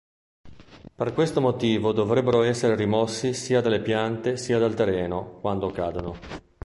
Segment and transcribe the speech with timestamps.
[0.95, 6.17] Per questo motivo dovrebbero essere rimossi sia dalle piante sia dal terreno, quando cadono.